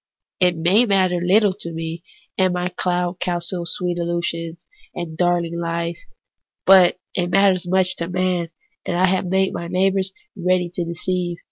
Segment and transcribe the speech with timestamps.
[0.39, 2.03] It may matter little to me,
[2.35, 4.57] in my cloud castle of sweet illusions
[4.95, 6.07] and darling lies;
[6.65, 8.49] but it matters much to Man
[8.87, 11.37] that I have made my neighbours ready to deceive.